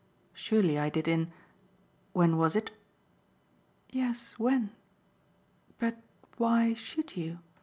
[0.33, 1.31] Surely I did in
[2.11, 2.71] when was it?"
[3.91, 4.71] "Yes, when?
[5.77, 5.97] But
[6.37, 7.37] why SHOULD you?"